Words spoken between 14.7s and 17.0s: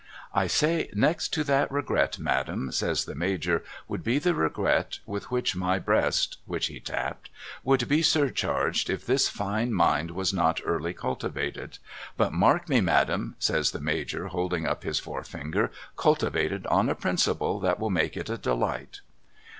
his forefinger' cultivated on a